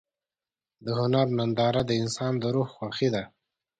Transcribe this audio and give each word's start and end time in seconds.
د 0.85 0.87
هنر 0.99 1.27
ننداره 1.37 1.81
د 1.85 1.91
انسان 2.03 2.33
د 2.41 2.43
روح 2.55 2.67
خوښي 2.75 3.09
ده. 3.15 3.23